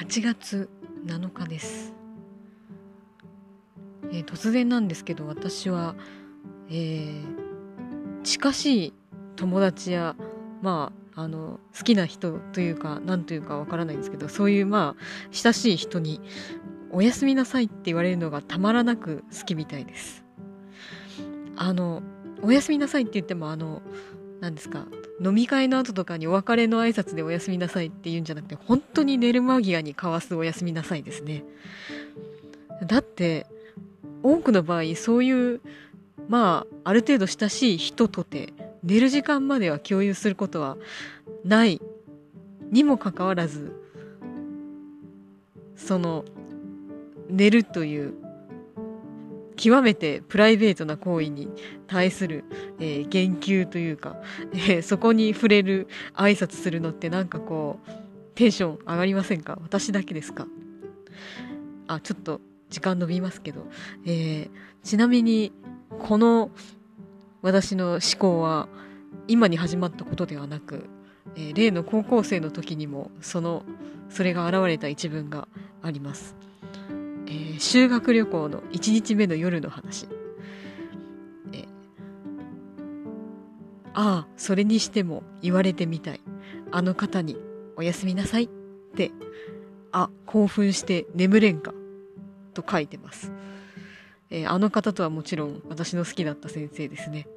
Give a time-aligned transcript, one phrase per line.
[0.00, 0.70] 8月
[1.04, 1.92] 7日です、
[4.10, 5.94] えー突然なんですけど私は、
[6.70, 7.24] えー
[8.22, 8.92] 近しい
[9.36, 10.16] 友達や
[10.62, 15.02] まああの好きな人というか何というかわからないんですけどそういうまあ
[15.32, 16.20] 親しい人に
[16.92, 20.24] 「おやすみなさい」って言われるのがたまらなく好きみたいです。
[21.56, 22.02] あの
[22.42, 23.82] 「おやすみなさい」って言ってもあの
[24.40, 24.86] 何ですか？
[25.22, 31.44] 飲み会の後とかにお別れの挨拶でおやすみなさいって言うんじゃなくて本当に寝る間際に交わすおやすみなさいですね。
[32.86, 33.46] だって
[34.22, 35.60] 多くの場合そういう
[36.28, 40.78] まあある程度親しい人とて寝る時間までは共有することは
[41.44, 41.80] ない
[42.70, 43.76] にもかかわらず
[45.76, 46.24] その
[47.28, 48.14] 寝るという
[49.62, 51.48] 極めてプライベートな行為に
[51.86, 52.44] 対する、
[52.78, 54.16] えー言及というか、
[54.52, 57.90] えーそこに触れる挨拶するのってなんかこう
[58.34, 59.58] テンション上がりませんか？
[59.62, 60.46] 私だけですか？
[61.88, 63.66] あちょっと時間伸びますけど、
[64.06, 64.50] えー
[64.82, 65.52] ちなみに
[65.98, 66.50] この
[67.42, 68.68] 私の思考は
[69.28, 70.88] 今に始まったことではなく、
[71.36, 73.64] えー例の高校生の時にもその
[74.08, 75.48] それが現れた一文が
[75.82, 76.34] あります、
[77.30, 80.06] えー修学旅行の1日目の夜の話、
[81.52, 81.64] えー
[83.92, 86.20] ああそれにしても言われてみたい。
[86.72, 87.36] あの方に
[87.76, 88.44] おやすみなさい。
[88.44, 88.48] っ
[88.96, 89.10] て
[89.92, 91.72] あ興奮して眠れんか。
[92.54, 93.32] と書いてます。
[94.30, 97.28] えーあの方とはもちろん私の好きだった先生ですね。